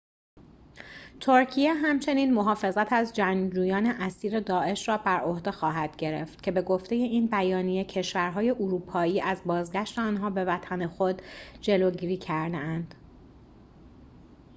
[1.19, 6.95] ترکیه همچنین محافظت از جنگجویان اسیر داعش را بر عهده خواهد گرفت که به گفته
[6.95, 11.21] این بیانیه کشور‌های اروپایی از بازگشت آنها به وطن خود
[11.61, 12.95] جلوگیری کرده‌اند